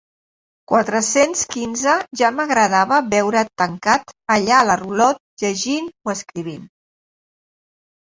Quatre-cents 0.69 1.41
quinze 1.55 1.91
ja 2.21 2.31
m'agradava 2.37 2.97
veure't 3.11 3.43
tancat 3.63 4.13
allà 4.37 4.55
a 4.61 4.63
la 4.71 4.79
rulot, 4.81 5.21
llegint 5.43 5.93
o 6.09 6.13
escrivint. 6.15 6.65